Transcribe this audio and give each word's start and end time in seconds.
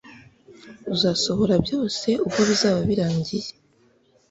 Uzasohora 0.93 1.55
byose 1.65 2.07
ubwo 2.25 2.41
bizaba 2.49 2.79
birangiye 2.89 3.49